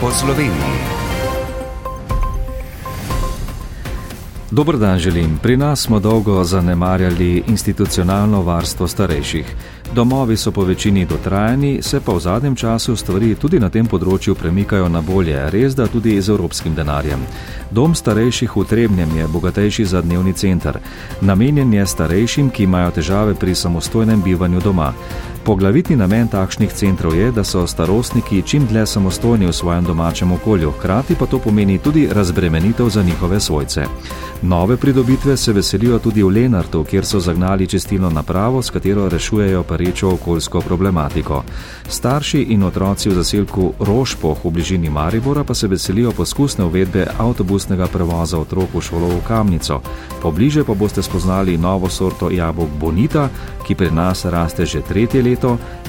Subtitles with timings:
[0.00, 0.76] po Sloveniji.
[4.50, 5.38] Dobr dan želim.
[5.42, 9.46] Pri nas smo dolgo zanemarjali institucionalno varstvo starejših.
[9.94, 14.34] Domovi so po večini dotrajani, se pa v zadnjem času stvari tudi na tem področju
[14.34, 17.22] premikajo na bolje, res da tudi z evropskim denarjem.
[17.70, 20.78] Dom starejših v Trebnjem je bogatejši za dnevni center.
[21.20, 24.92] Namenjen je starejšim, ki imajo težave pri samostojnem bivanju doma.
[25.46, 30.70] Poglavitni namen takšnih centrov je, da so starostniki čim dlje samostojni v svojem domačem okolju,
[30.70, 33.84] hkrati pa to pomeni tudi razbremenitev za njihove svojce.
[34.42, 39.62] Nove pridobitve se veselijo tudi v Lenartu, kjer so zagnali čistilno napravo, s katero rešujejo
[39.62, 41.44] perečo okoljsko problematiko.
[41.88, 47.86] Starši in otroci v zaselku Rošpoh v bližini Maribora pa se veselijo poskusne uvedbe avtobusnega
[47.86, 49.80] prevoza otrok v šolo v Kamnico.
[50.22, 53.28] Pobliže pa boste spoznali novo sorto jabolk Bonita,
[53.66, 55.35] ki pri nas raste že tretje leto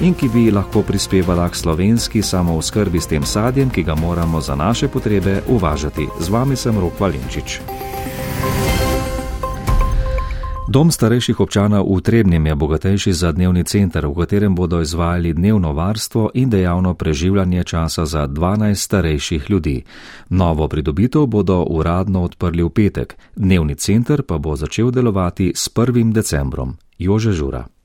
[0.00, 4.54] in ki bi lahko prispevala k slovenski samooskrbi s tem sadjem, ki ga moramo za
[4.54, 6.08] naše potrebe uvažati.
[6.20, 7.60] Z vami sem Rok Valenčič.
[10.68, 15.72] Dom starejših občanov v Trebnjem je bogatejši za dnevni center, v katerem bodo izvajali dnevno
[15.72, 19.84] varstvo in dejavno preživljanje časa za 12 starejših ljudi.
[20.28, 26.12] Novo pridobitev bodo uradno odprli v petek, dnevni center pa bo začel delovati s 1.
[26.12, 26.76] decembrom.
[26.98, 27.77] Jože Žura.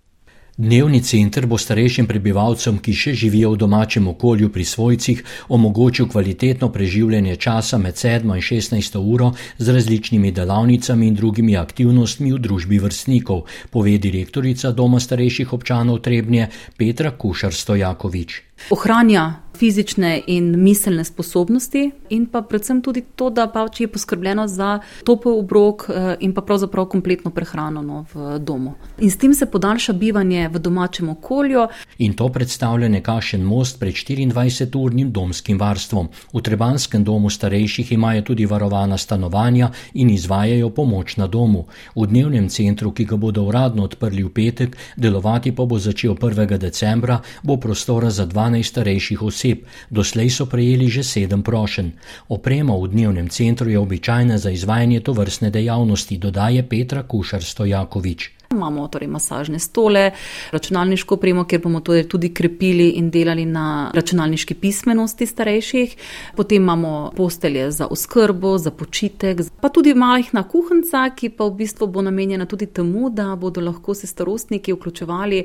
[0.57, 6.69] Dnevni center bo starejšim prebivalcem, ki še živijo v domačem okolju pri svojcih, omogočil kvalitetno
[6.69, 12.77] preživljanje časa med 7 in 16 uro z različnimi delavnicami in drugimi aktivnostmi v družbi
[12.77, 18.41] vrstnikov, pove direktorica Doma starejših občanov Trebnje Petra Kušar Stojakovič.
[18.69, 24.79] Ohranja fizične in miselne sposobnosti, in pa predvsem tudi to, da pač je poskrbljeno za
[25.05, 28.73] topel obrok eh, in pa pravzaprav kompletno prehrano no, v domu.
[28.99, 31.67] In s tem se podaljša bivanje v domačem okolju.
[31.97, 36.09] In to predstavlja nekakšen most pred 24-urnim domskim varstvom.
[36.33, 41.65] V Trebanskem domu starejših imajo tudi varovana stanovanja in izvajajo pomoč na domu.
[41.95, 46.57] V dnevnem centru, ki ga bodo uradno odprli v petek, delovati pa bo začel 1.
[46.57, 51.91] decembra, bo prostora za 12 starejših oseb oseb, doslej so prejeli že sedem prošen.
[52.31, 58.42] Oprema v dnevnem centru je običajna za izvajanje tovrstne dejavnosti, dodaje Petra Kušar Stojakovič.
[58.53, 60.11] Imamo torej masažne stole,
[60.51, 65.95] računalniško opremo, kjer bomo torej tudi krepili in delali na računalniški pismenosti starejših.
[66.35, 71.87] Potem imamo postelje za oskrbo, za počitek, pa tudi majhna kuhinca, ki pa v bistvu
[71.87, 75.43] bo namenjena tudi temu, da bodo lahko se starostniki vključevali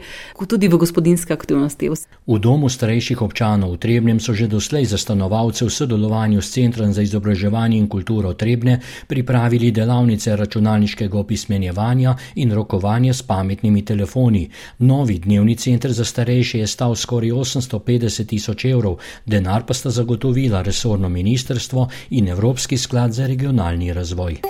[0.48, 1.88] tudi v gospodinske aktivnosti.
[2.26, 6.92] V domu starejših občanov v Trebnem so že doslej za stanovalce v sodelovanju s Centrom
[6.92, 14.50] za izobraževanje in kulturo Trebne pripravili delavnice računalniškega opismenjevanja in rokovanja trgovanje s pametnimi telefoni.
[14.78, 20.62] Novi dnevni center za starejše je stal skoraj 850 tisoč evrov, denar pa sta zagotovila
[20.62, 24.40] resorno ministrstvo in Evropski sklad za regionalni razvoj.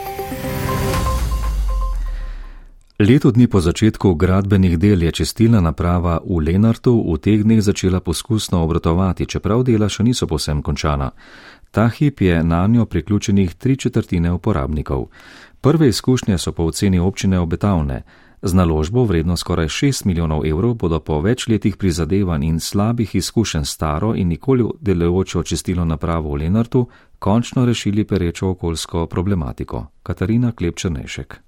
[2.99, 8.01] Leto dni po začetku gradbenih del je čistilna naprava v Lenartu v teh dneh začela
[8.01, 11.13] poskusno obratovati, čeprav dela še niso posem končana.
[11.71, 15.07] Ta hip je na njo priključenih tri četrtine uporabnikov.
[15.61, 18.03] Prve izkušnje so po oceni občine obetavne.
[18.43, 23.65] Z naložbo vredno skoraj 6 milijonov evrov bodo po več letih prizadevanj in slabih izkušenj
[23.65, 26.87] staro in nikoli delujočo čistilo napravo v Lenartu
[27.19, 29.87] končno rešili perečo okoljsko problematiko.
[30.03, 31.48] Katarina Klepčernešek.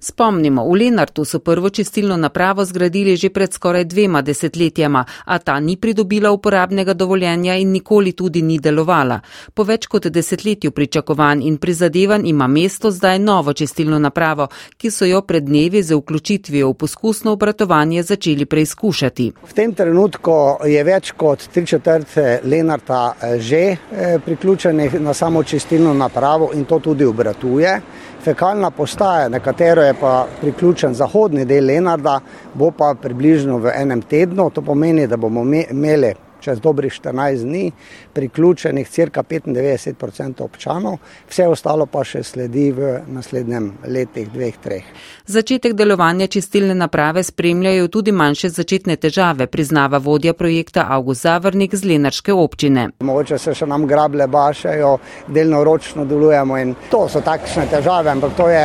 [0.00, 5.60] Spomnimo, v Lenartu so prvo čistilno napravo zgradili že pred skoraj dvema desetletjama, a ta
[5.60, 9.20] ni pridobila uporabnega dovoljenja in nikoli tudi ni delovala.
[9.54, 15.04] Po več kot desetletju pričakovanj in prizadevanj ima mesto zdaj novo čistilno napravo, ki so
[15.04, 19.32] jo pred dnevi za vključitvijo v poskusno obratovanje začeli preizkušati.
[19.48, 20.32] V tem trenutku
[20.66, 26.64] je več kot tri četrte Lenarta eh, že eh, priključenih na samo čistilno napravo in
[26.64, 27.80] to tudi obratuje
[28.24, 32.20] fekalna postaja, na katero je pa priključen zahodni del Lenarda,
[32.54, 34.50] bo pa približno v enem tednu.
[34.50, 37.72] To pomeni, da bomo imeli čez dobrih 14 dni,
[38.12, 40.98] priključenih crka 95% občanov,
[41.30, 44.88] vse ostalo pa še sledi v naslednjem letih, dveh, treh.
[45.26, 51.84] Začetek delovanja čistilne naprave spremljajo tudi manjše začetne težave, priznava vodja projekta August Zavrnik z
[51.84, 52.88] Lenarške občine.
[53.00, 54.96] Mogoče se še nam grable bašajo,
[55.28, 58.64] delno ročno delujemo in to so takšne težave, ampak to je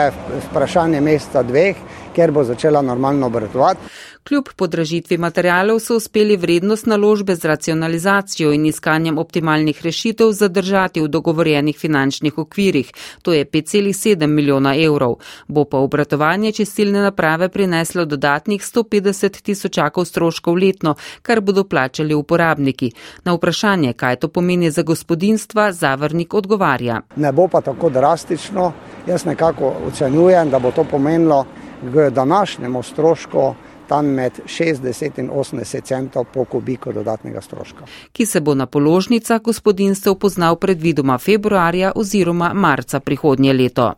[0.49, 1.77] vprašanje mesta dveh,
[2.17, 3.79] ker bo začela normalno obratovati.
[4.27, 11.07] Kljub podražitvi materialov so uspeli vrednost naložbe z racionalizacijo in iskanjem optimalnih rešitev zadržati v
[11.07, 12.89] dogovorjenih finančnih okvirih,
[13.21, 15.15] to je 5,7 milijona evrov.
[15.47, 22.91] Bo pa obratovanje čistilne naprave prineslo dodatnih 150 tisočakov stroškov letno, kar bodo plačali uporabniki.
[23.23, 27.01] Na vprašanje, kaj to pomeni za gospodinstva, zavrnik odgovarja.
[27.15, 28.71] Ne bo pa tako drastično.
[29.07, 31.45] Jaz nekako ocenjujem, da bo to pomenilo
[31.81, 33.53] k današnjemu strošku
[33.87, 37.85] tam med 60 in 80 centov po kubiku dodatnega stroška.
[38.11, 43.93] Ki se bo na položnicah gospodinstev poznal predvidoma februarja oziroma marca prihodnje leto.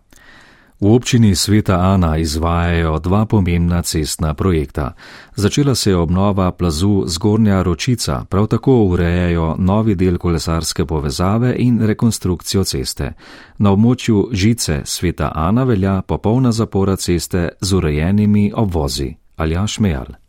[0.79, 4.93] V občini Sveta Ana izvajajo dva pomembna cestna projekta.
[5.35, 11.81] Začela se je obnova plazu Zgornja Ročica, prav tako urejajo novi del kolesarske povezave in
[11.81, 13.13] rekonstrukcijo ceste.
[13.57, 19.15] Na območju Žice Sveta Ana velja popolna zapora ceste z urejenimi obvozi.
[19.35, 20.28] Aljaš Mejal.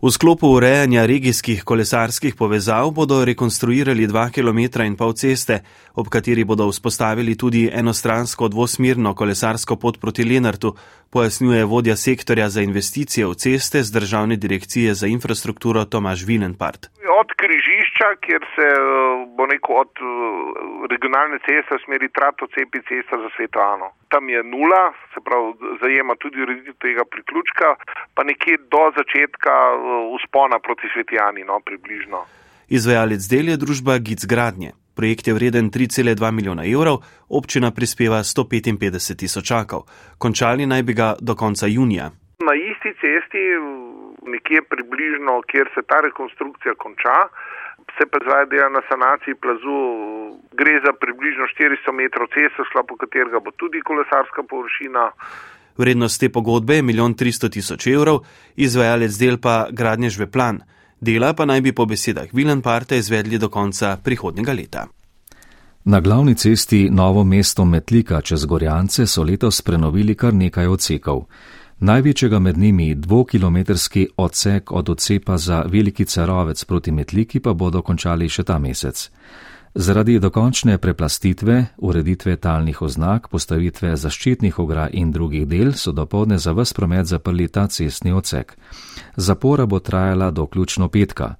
[0.00, 5.60] V sklopu urejanja regijskih kolesarskih povezav bodo rekonstruirali 2 km in pol ceste,
[5.92, 10.72] ob kateri bodo vzpostavili tudi enostransko dvosmirno kolesarsko pot proti Lenartu,
[11.12, 16.88] pojasnjuje vodja sektorja za investicije v ceste z Državne direkcije za infrastrukturo Tomaž Vilenpart.
[17.20, 18.80] Od križišča, kjer se eh,
[19.36, 20.08] bo neko od eh,
[20.92, 23.99] regionalne ceste v smeri Trato cepi cesta za Svetovano.
[24.10, 24.82] Tam je nula,
[25.14, 25.52] se pravi,
[25.82, 27.74] zajema tudi ureditev tega priključka,
[28.14, 29.54] pa nekje do začetka
[30.16, 32.24] uspona eh, proti Svetijani, no, približno.
[32.68, 34.72] Izvajalec del je družba Gic Gradnje.
[34.96, 36.96] Projekt je vreden 3,2 milijona evrov,
[37.28, 39.86] občina prispeva 155 tisočakov.
[40.18, 42.10] Končali naj bi ga do konca junija.
[42.48, 43.42] Na isti cesti,
[44.34, 47.18] nekje približno, kjer se ta rekonstrukcija konča,
[47.96, 49.78] se pa zdaj dela na sanaciji plazu.
[50.60, 55.10] Gre za približno 400 metrov ceste, sklopu katerega bo tudi kolesarska površina.
[55.80, 58.24] Vrednost te pogodbe je 1 300 tisoč evrov,
[58.56, 60.60] izvajalec del pa gradnje žveplan.
[61.00, 64.86] Dela pa naj bi po besedah Vilenparta izvedli do konca prihodnjega leta.
[65.84, 71.24] Na glavni cesti Novo mesto Metlika čez Gorjance so letos prenovili kar nekaj odsekov.
[71.78, 78.28] Največjega med njimi dvokilometrski odsek od odcepa za Veliki Cerovec proti Metliki pa bodo končali
[78.28, 79.10] še ta mesec.
[79.74, 86.52] Zaradi dokončne preplastitve, ureditve talnih oznak, postavitve zaščitnih ograj in drugih del so dopolne za
[86.52, 88.56] vse promet zaprli ta cestni odsek.
[89.16, 91.34] Zapora bo trajala do ključno petka.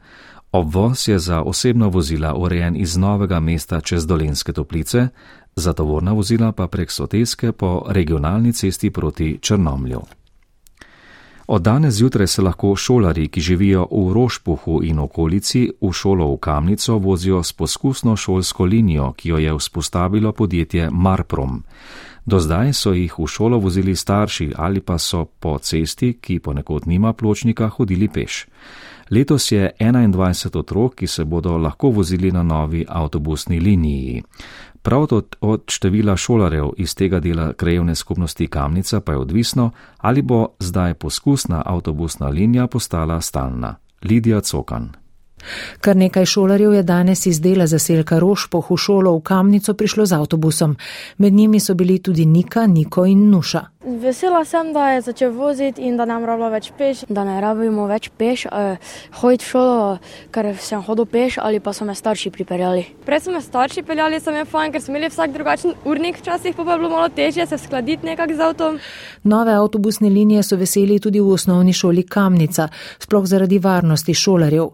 [0.52, 5.08] Obvoz je za osebna vozila urejen iz novega mesta čez dolenske toplice,
[5.56, 10.19] za tovorna vozila pa prek Soteske po regionalni cesti proti Črnomlju.
[11.52, 16.36] Od danes zjutraj se lahko šolari, ki živijo v Rošpuhu in okolici, v šolo v
[16.38, 21.62] Kamnico vozijo s poskusno šolsko linijo, ki jo je vzpostavilo podjetje Marprom.
[22.26, 26.86] Do zdaj so jih v šolo vozili starši ali pa so po cesti, ki ponekod
[26.86, 28.46] nima pločnika, hodili peš.
[29.10, 34.22] Letos je 21 otrok, ki se bodo lahko vozili na novi avtobusni liniji.
[34.82, 35.06] Prav
[35.40, 40.94] od števila šolarjev iz tega dela krajevne skupnosti Kamnica pa je odvisno, ali bo zdaj
[40.94, 43.76] poskusna avtobusna linija postala stalna.
[44.02, 44.99] Lidija Cokan.
[45.80, 50.12] Kar nekaj šolarjev je danes iz dela zaselka Rošpoh v šolo v Kamnico prišlo z
[50.12, 50.76] avtobusom.
[51.18, 53.66] Med njimi so bili tudi Nika, Niko in Nuša.
[53.80, 56.98] Vesela sem, da je začel voziti in da nam rabimo več peš.
[57.08, 58.76] Da ne rabimo več peš, eh,
[59.22, 59.98] hoditi v šolo,
[60.30, 62.84] ker sem hodil peš ali pa so me starši pripeljali.
[63.06, 66.54] Prej so me starši peljali, sem je fajn, ker smo imeli vsak drugačen urnik, včasih
[66.56, 68.78] pa je bilo malo težje se skladiti nekako z avtom.
[69.22, 74.68] Nove avtobusne linije so veseli tudi v osnovni šoli Kamnica, sploh zaradi varnosti šolarjev.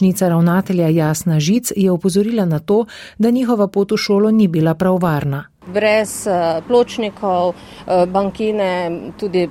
[0.00, 2.84] Pomočnica ravnatelja Jasna Žic je opozorila na to,
[3.18, 8.90] da njihova pot v šolo ni bila prav varna brez uh, pločnikov, uh, bankine,
[9.20, 9.48] tudi.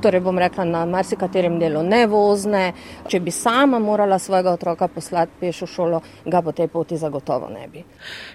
[0.00, 2.72] Torej, bom rekla, na marsikaterem delu ne vozne.
[3.08, 7.50] Če bi sama morala svojega otroka poslati peš v šolo, ga po tej poti zagotovo
[7.52, 7.84] ne bi.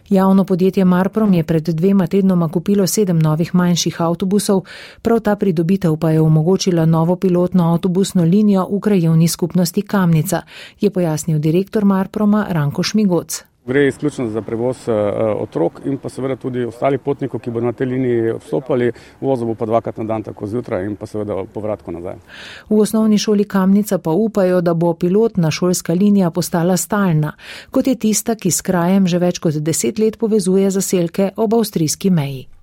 [0.09, 4.61] Javno podjetje Marprom je pred dvema tednoma kupilo sedem novih manjših avtobusov,
[5.01, 10.41] prav ta pridobitev pa je omogočila novo pilotno avtobusno linijo v krajevni skupnosti Kamnica,
[10.81, 13.54] je pojasnil direktor Marproma Ranko Šmigoc.
[13.67, 14.95] Gre izključno za prevoz uh,
[15.41, 18.91] otrok in pa seveda tudi ostalih potnikov, ki bodo na tej liniji vstopali,
[19.21, 22.21] vozil bo pa dvakrat na dan, tako zjutraj in pa seveda povratko nazaj.
[22.69, 27.33] V osnovni šoli Kamnica pa upajo, da bo pilotna šolska linija postala stalna,
[27.71, 32.09] kot je tista, ki s krajem že več kot deset let povezuje zaselke ob avstrijski
[32.09, 32.54] meji.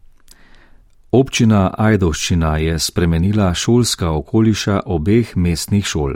[1.13, 6.15] Občina Ajdovščina je spremenila šolska okoliša obeh mestnih šol.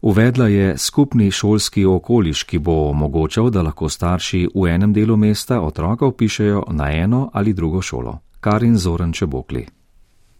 [0.00, 5.60] Uvedla je skupni šolski okoliš, ki bo omogočal, da lahko starši v enem delu mesta
[5.60, 8.18] otroka upišajo na eno ali drugo šolo.
[8.40, 9.66] Karin Zoran Čebokli.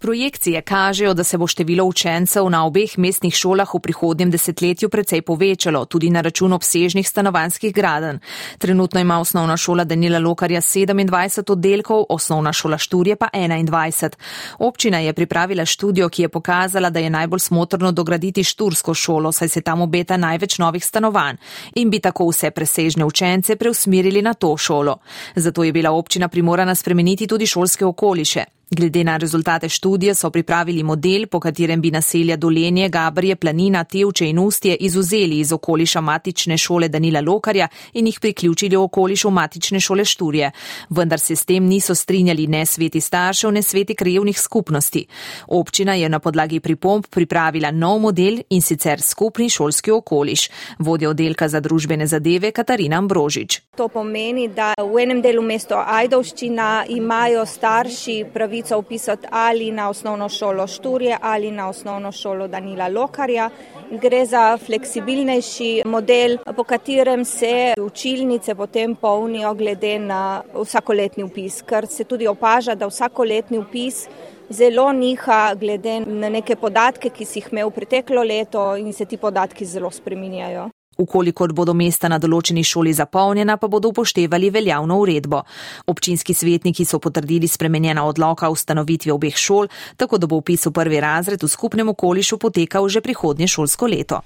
[0.01, 5.23] Projekcije kažejo, da se bo število učencev na obeh mestnih šolah v prihodnjem desetletju precej
[5.23, 8.21] povečalo, tudi na račun obsežnih stanovanskih graden.
[8.59, 14.15] Trenutno ima osnovna šola Danila Lokarja 27 oddelkov, osnovna šola Šturje pa 21.
[14.59, 19.49] Občina je pripravila študijo, ki je pokazala, da je najbolj smotrno dograditi Štursko šolo, saj
[19.49, 21.37] se tam obeta največ novih stanovanj
[21.75, 24.99] in bi tako vse presežne učence preusmirili na to šolo.
[25.35, 28.58] Zato je bila občina primorana spremeniti tudi šolske okoliše.
[28.71, 34.27] Glede na rezultate študije so pripravili model, po katerem bi naselja Dolenje, Gabrije, Planina, Tevče
[34.29, 39.81] in Ustje izuzeli iz okoliša matične šole Danila Lokarja in jih priključili v okolišu matične
[39.81, 40.51] šole Šturje.
[40.91, 45.07] Vendar se s tem niso strinjali ne sveti staršev, ne sveti krajevnih skupnosti.
[45.47, 50.49] Občina je na podlagi pripomp pripravila nov model in sicer skupni šolski okoliš.
[50.79, 53.61] Vodja oddelka za družbene zadeve Katarina Ambrožič.
[53.77, 59.89] To pomeni, da v enem delu mesto Ajdovščina imajo starši pravi pravico upisati ali na
[59.89, 63.51] osnovno šolo Šturje ali na osnovno šolo Danila Lokarja.
[63.91, 71.87] Gre za fleksibilnejši model, po katerem se učilnice potem polnijo glede na vsakoletni upis, ker
[71.87, 74.09] se tudi opaža, da vsakoletni upis
[74.51, 79.17] zelo niha glede na neke podatke, ki si jih imel preteklo leto in se ti
[79.17, 80.69] podatki zelo spreminjajo.
[80.99, 85.45] Ukolikor bodo mesta na določeni šoli zapolnjena, pa bodo upoštevali veljavno uredbo.
[85.87, 90.75] Občinski svetniki so potrdili spremenjena odloka o ustanovitvi obeh šol, tako da bo upis v
[90.75, 94.23] prvi razred v skupnem okolišu potekal že prihodnje šolsko leto.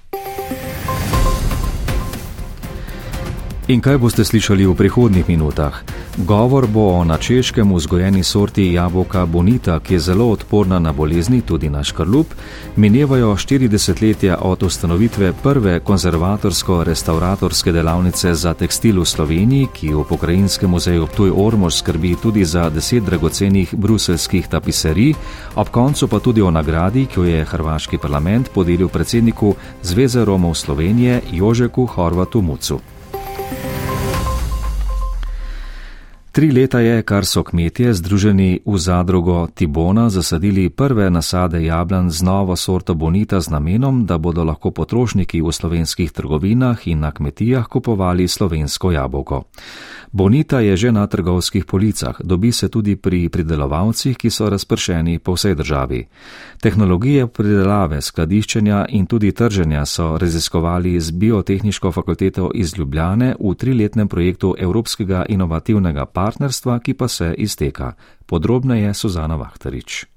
[3.63, 5.71] In kaj boste slišali v prihodnih minutah?
[6.27, 11.41] Govor bo o na češkem vzgojeni sorti jabolka Bonita, ki je zelo odporna na bolezni,
[11.41, 12.27] tudi na škrlup.
[12.75, 20.69] Minevajo 40 letja od ustanovitve prve konzervatorsko-restauratorske delavnice za tekstil v Sloveniji, ki v pokrajinskem
[20.69, 25.13] muzeju Ptuj Ormož skrbi tudi za deset dragocenih bruselskih tapiserij,
[25.55, 30.59] ob koncu pa tudi o nagradi, ki jo je hrvaški parlament podelil predsedniku Zveze Romov
[30.59, 32.92] Slovenije Jožeku Horvatu Mucu.
[36.33, 42.25] Tri leta je, kar so kmetje združeni v zadrugo Tibona zasadili prve nasade jablan z
[42.25, 47.69] novo sorto bonita z namenom, da bodo lahko potrošniki v slovenskih trgovinah in na kmetijah
[47.69, 49.43] kupovali slovensko jabolko.
[50.11, 55.33] Bonita je že na trgovskih policah, dobi se tudi pri pridelovalcih, ki so razpršeni po
[55.33, 56.05] vsej državi.
[56.61, 64.07] Tehnologije pridelave, skladiščenja in tudi trženja so raziskovali z Biotehniško fakulteto iz Ljubljane v triletnem
[64.07, 66.22] projektu Evropskega inovativnega partnerstva,
[66.79, 67.93] ki pa se izteka.
[68.25, 70.12] Podrobneje Suzana Vahtarič.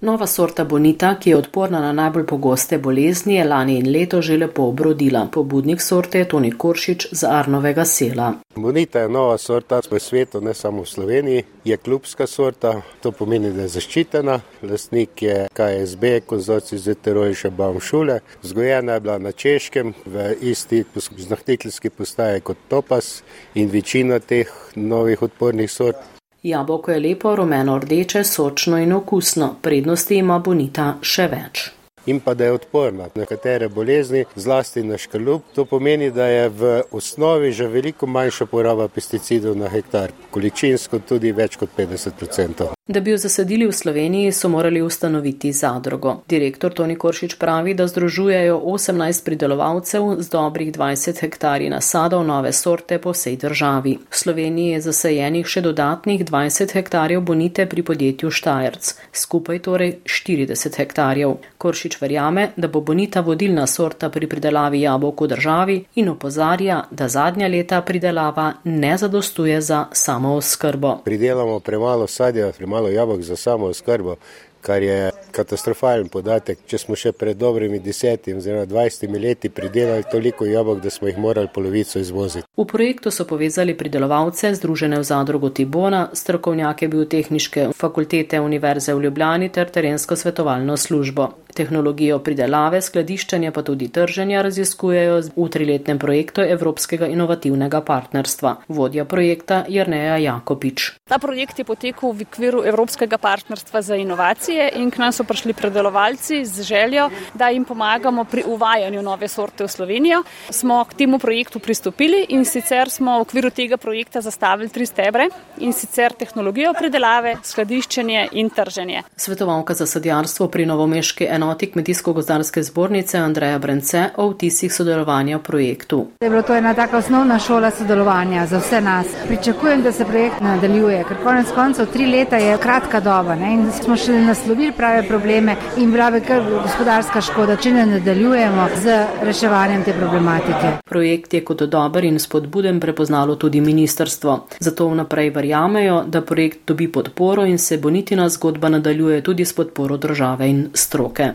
[0.00, 4.36] Nova sorta bonita, ki je odporna na najbolj pogoste bolezni, je lani in leto že
[4.36, 5.26] lepo obrodila.
[5.32, 8.34] Pobudnik sorte je Toni Koršič z Arnovega sela.
[8.54, 11.44] Bonita je nova sorta v svetu, ne samo v Sloveniji.
[11.64, 14.40] Je klubska sorta, to pomeni, da je zaščitena.
[14.62, 18.20] Lastnik je KSB, konzorci ZTRO in še Baum Šule.
[18.42, 20.84] Vzgojena je bila na Češkem, v isti
[21.16, 23.24] znahtiteljski postaji kot Topas
[23.54, 30.16] in večina teh novih odpornih sort Jabolko je lepo, rumeno rdeče, sočno in okusno, prednosti
[30.18, 31.77] ima bonita še več.
[32.08, 35.42] In pa da je odporna na nekatere bolezni, zlasti na škalup.
[35.54, 41.32] To pomeni, da je v osnovi že veliko manjša poraba pesticidov na hektar, količinsko tudi
[41.32, 42.78] več kot 50 odstotkov.
[42.88, 46.14] Da bi jo zasadili v Sloveniji, so morali ustanoviti zadrugo.
[46.28, 52.98] Direktor Toni Koršič pravi, da združujejo 18 pridelovalcev z dobrih 20 hektarji nasadov nove sorte
[52.98, 53.98] po vsej državi.
[54.10, 60.80] V Sloveniji je zasajenih še dodatnih 20 hektarjev bonite pri podjetju Štajerc, skupaj torej 40
[60.80, 61.36] hektarjev.
[61.58, 67.08] Koršič verjame, da bo bonita vodilna sorta pri pridelavi jabolk v državi in opozarja, da
[67.08, 70.96] zadnja leta pridelava ne zadostuje za samo oskrbo.
[71.04, 74.16] Pridelamo premalo sadja, premalo malo jabolk za samo oskrbo,
[74.60, 76.64] kar je katastrofalen podatek.
[76.66, 81.18] Če smo še pred dobrimi desetimi oziroma dvajsetimi leti pridelali toliko jabolk, da smo jih
[81.18, 82.46] morali polovico izvoziti.
[82.58, 89.52] V projektu so povezali pridelovalce, združene v zadrugo Tibona, strokovnjake biotehniške fakultete Univerze v Ljubljani
[89.54, 91.28] ter terensko svetovalno službo.
[91.58, 98.54] Tehnologijo pridelave, skladiščenja pa tudi trženja raziskujejo v triletnem projektu Evropskega inovativnega partnerstva.
[98.68, 100.92] Vodja projekta Jrneja Jakopič.
[101.08, 105.52] Ta projekt je potekal v okviru Evropskega partnerstva za inovacije in k nam so prišli
[105.52, 110.22] predelovalci z željo, da jim pomagamo pri uvajanju nove sorte v Slovenijo.
[110.50, 115.28] Smo k temu projektu pristopili in sicer smo v okviru tega projekta zastavili tri stebre
[115.58, 119.02] in sicer tehnologijo predelave, skladiščenje in trženje.
[119.16, 126.06] Svetovalka za sadjarstvo pri Novomeški enoti Kmetijsko-gozdarske zbornice Andreja Brence o vtisih sodelovanja v projektu.
[126.20, 129.06] Je bilo to ena taka osnovna šola sodelovanja za vse nas.
[129.28, 133.52] Pričakujem, da se projekt nadaljuje, ker konec koncev tri leta je kratka doba ne?
[133.52, 138.98] in smo še naslovili prave probleme in prave kar gospodarska škoda, če ne nadaljujemo z
[139.26, 140.70] reševanjem te problematike.
[140.86, 144.38] Projekt je kot dober in spodbuden prepoznalo tudi ministrstvo.
[144.60, 149.96] Zato vnaprej verjamejo, da projekt dobi podporo in se bonitina zgodba nadaljuje tudi s podporo
[149.96, 151.32] države in stroke.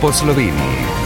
[0.00, 1.03] Po Sloveniji.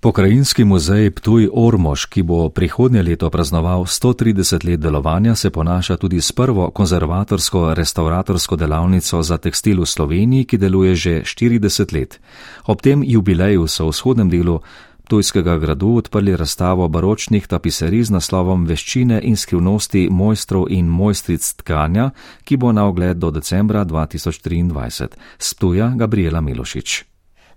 [0.00, 6.20] Pokrajinski muzej Ptuj Ormož, ki bo prihodnje leto praznoval 130 let delovanja, se ponaša tudi
[6.20, 12.20] s prvo konzervatorsko-restauratorsko delavnico za tekstil v Sloveniji, ki deluje že 40 let.
[12.64, 14.60] Ob tem jubileju so v vzhodnem delu
[15.04, 22.10] Ptujskega gradu odprli razstavo baročnih tapiserij z naslovom Veščine in skrivnosti mojstrov in mojstric tkanja,
[22.44, 25.08] ki bo na ogled do decembra 2023.
[25.38, 27.09] Sptuja Gabriela Milošič.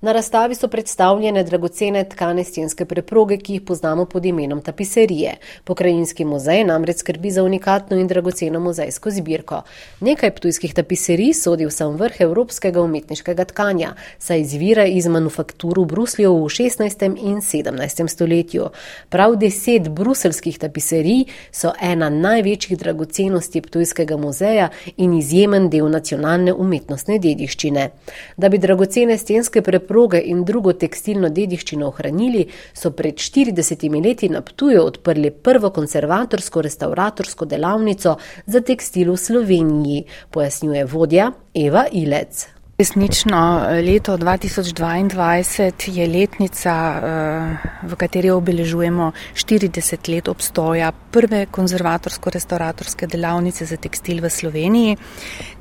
[0.03, 5.35] Na razstavi so predstavljene dragocene tkane stenske preproge, ki jih poznamo pod imenom tapiserije.
[5.63, 9.61] Pokrajinski muzej namreč skrbi za unikatno in dragoceno muzejsko zbirko.
[9.99, 15.85] Nekaj ptujskih tapiserij sodi v sam vrh evropskega umetniškega tkanja, saj izvira iz manufaktur v
[15.85, 17.07] Bruslju v 16.
[17.23, 18.07] in 17.
[18.07, 18.67] stoletju.
[19.09, 24.67] Prav deset bruselskih tapiserij so ena največjih dragocenosti ptujskega muzeja
[24.97, 27.89] in izjemen del nacionalne umetnostne dediščine.
[28.37, 34.29] Da bi dragocene stenske preproge proge in drugo tekstilno dediščino ohranili, so pred 40 leti
[34.33, 42.52] na Ptuju odprli prvo konservatorsko-restauratorsko delavnico za tekstil v Sloveniji, pojasnjuje vodja Eva Ilec.
[42.77, 53.65] Resnično, leto 2022 je letnica, eh, v kateri obeležujemo 40 let obstoja prve konzervatorsko-restauratorske delavnice
[53.65, 54.97] za tekstil v Sloveniji,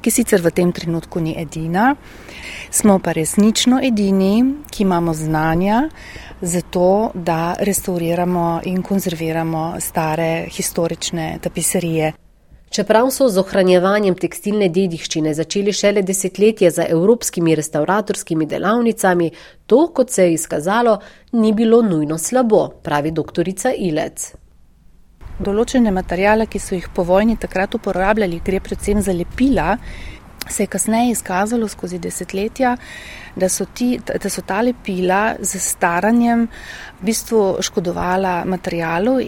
[0.00, 1.96] ki sicer v tem trenutku ni edina.
[2.70, 5.90] Smo pa resnično edini, ki imamo znanja
[6.40, 12.12] za to, da restauriramo in konzerviramo stare historične tapiserije.
[12.72, 19.26] Čeprav so z ohranjevanjem tekstilne dediščine začeli šele desetletje za evropskimi restauratorskimi delavnicami,
[19.68, 20.94] to, kot se je izkazalo,
[21.32, 24.24] ni bilo nujno slabo, pravi doktorica Ilec.
[25.44, 29.76] Določene materijale, ki so jih po vojni takrat uporabljali, gre predvsem za lepila,
[30.48, 32.72] se je kasneje izkazalo skozi desetletja,
[33.36, 39.20] da so, ti, da so ta lepila z staranjem v bistvu škodovala materialu.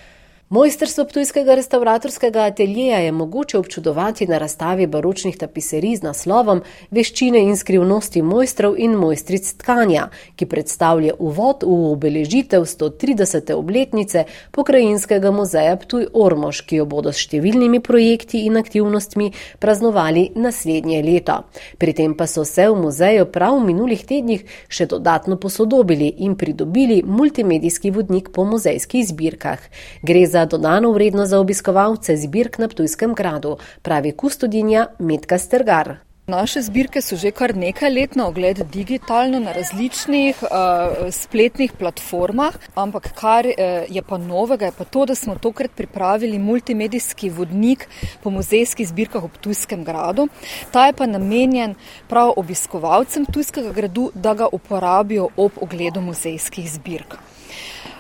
[0.49, 7.57] Mojstrstvo Ptujskega restauratorskega ateljeja je mogoče občudovati na razstavi baročnih tapiserij z naslovom Veščine in
[7.57, 13.53] skrivnosti mojstrov in mojstric tkanja, ki predstavlja uvod v obeležitev 130.
[13.53, 19.31] obletnice pokrajinskega muzeja Ptuj Ormož, ki jo bodo s številnimi projekti in aktivnostmi
[19.65, 21.39] praznovali naslednje leto.
[21.79, 26.37] Pri tem pa so se v muzeju prav v minulih tednih še dodatno posodobili in
[26.37, 29.65] pridobili multimedijski vodnik po muzejskih zbirkah.
[30.05, 35.95] Gre za dodano vrednost za obiskovalce zbirk na Ptujskem gradu, pravi kustodinja Metka Stergar.
[36.27, 42.57] Naše zbirke so že kar nekaj let na ogled digitalno na različnih uh, spletnih platformah,
[42.75, 47.85] ampak kar uh, je pa novega, je pa to, da smo tokrat pripravili multimedijski vodnik
[48.23, 50.27] po muzejskih zbirkah v Tujskem gradu.
[50.73, 51.77] Ta je pa namenjen
[52.09, 57.21] prav obiskovalcem Tujskega gradu, da ga uporabijo ob ogledu muzejskih zbirk.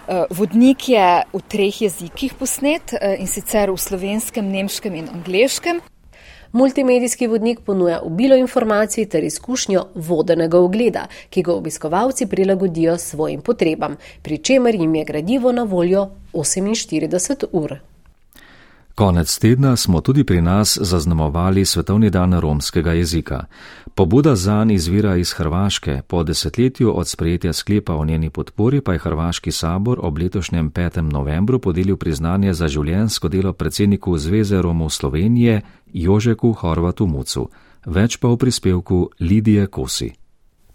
[0.09, 5.81] Eh, vodnik je v treh jezikih posnet eh, in sicer v slovenskem, nemškem in angliškem.
[6.53, 13.97] Multimedijski vodnik ponuja obilo informacij ter izkušnjo vodenega ogleda, ki ga obiskovalci prilagodijo svojim potrebam,
[14.23, 17.79] pri čemer jim je gradivo na voljo 48 ur.
[18.95, 23.45] Konec tedna smo tudi pri nas zaznamovali Svetovni dan romskega jezika.
[23.95, 28.93] Pobuda za nj izvira iz Hrvaške, po desetletju od sprejetja sklepa o njeni podpori pa
[28.93, 31.01] je Hrvaški sabor ob letošnjem 5.
[31.01, 35.61] novembru podelil priznanje za življensko delo predsedniku Zveze Romov Slovenije
[35.93, 37.49] Jožeku Horvatu Mucu.
[37.87, 40.24] Več pa v prispevku Lidije Kosi.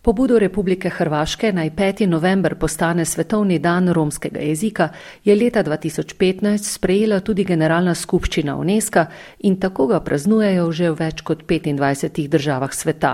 [0.10, 2.08] Pobudo Republike Hrvaške naj 5.
[2.10, 4.90] november postane svetovni dan romskega jezika
[5.24, 9.04] je leta 2015 sprejela tudi Generalna skupščina UNESCO
[9.40, 13.12] in tako ga praznujejo že v več kot 25 državah sveta.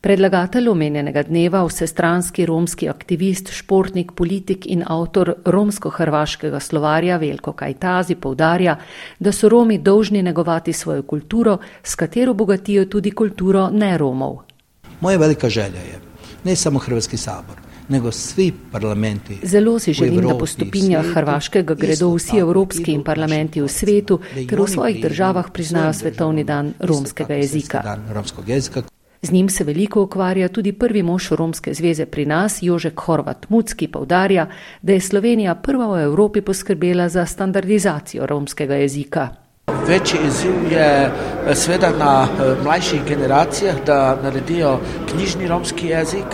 [0.00, 8.76] Predlagatelj omenjenega dneva, vsestranski romski aktivist, športnik, politik in avtor romsko-hrvaškega slovarja Velko Kajtazi povdarja,
[9.18, 14.36] da so Romi dolžni negovati svojo kulturo, s katero bogatijo tudi kulturo ne Romov.
[15.00, 16.07] Moja velika želja je
[16.48, 17.56] ne samo Hrvatski sabor,
[17.88, 19.38] nego svi parlamenti.
[19.42, 24.60] Zelo si želim, da po stopinjah Hrvaškega gredo vsi evropski in parlamenti v svetu, ter
[24.60, 27.82] v svojih državah priznajo svetovni dan romskega jezika.
[29.22, 33.74] Z njim se veliko ukvarja tudi prvi mož Romske zveze pri nas, Jožek Horvat Muc,
[33.74, 34.46] ki povdarja,
[34.82, 39.47] da je Slovenija prva v Evropi poskrbela za standardizacijo romskega jezika.
[39.88, 44.78] Večji izziv je eh, sveda na eh, mlajših generacijah, da naredijo
[45.10, 46.26] knjižni romski jezik.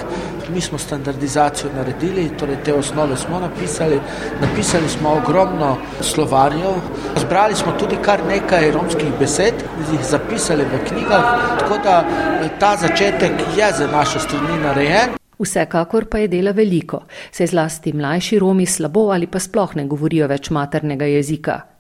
[0.54, 4.00] Mi smo standardizacijo naredili, torej te osnove smo napisali.
[4.40, 6.74] Napisali smo ogromno slovarjev,
[7.16, 9.54] zbrali smo tudi kar nekaj romskih besed,
[9.92, 11.24] jih zapisali v knjigah,
[11.58, 12.04] tako da
[12.42, 15.10] eh, ta začetek je za našo strani narejen.
[15.38, 20.26] Vsekakor pa je dela veliko, saj zlasti mlajši Romi slabo ali pa sploh ne govorijo
[20.26, 21.73] več maternega jezika.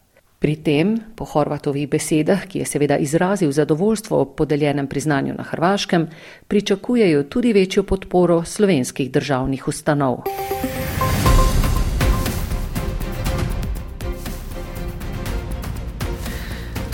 [0.44, 6.04] Pri tem, po Horvatovih besedah, ki je seveda izrazil zadovoljstvo ob podeljenem priznanju na Hrvaškem,
[6.48, 10.28] pričakujejo tudi večjo podporo slovenskih državnih ustanov.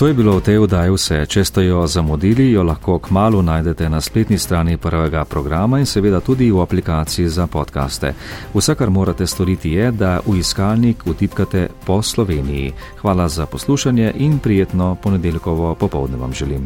[0.00, 1.16] To je bilo v tej vdaji vse.
[1.28, 5.84] Če ste jo zamudili, jo lahko k malu najdete na spletni strani prvega programa in
[5.84, 8.14] seveda tudi v aplikaciji za podkaste.
[8.56, 12.72] Vse, kar morate storiti, je, da v iskalnik utipkate po Sloveniji.
[13.04, 16.64] Hvala za poslušanje in prijetno ponedeljkovo popovdne vam želim.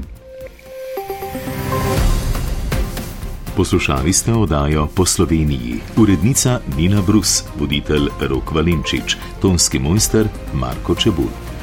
[3.56, 5.82] Poslušali ste oddajo po Sloveniji.
[5.98, 11.53] Urednica Nina Brus, voditelj Rok Valenčič, tonski mojster Marko Čebul.